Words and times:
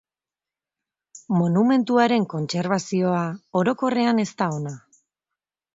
Monumentuaren 1.41 2.25
kontserbazioa, 2.33 3.23
orokorrean, 3.63 4.27
ez 4.27 4.31
da 4.43 4.51
ona. 4.59 4.79